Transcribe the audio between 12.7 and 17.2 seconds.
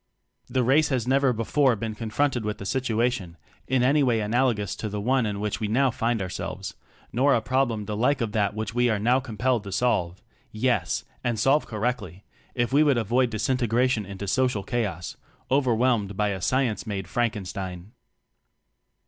we would avoid distintegration into social chaos overwhelmed by a science made